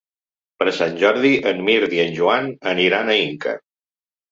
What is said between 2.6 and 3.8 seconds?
aniran a Inca.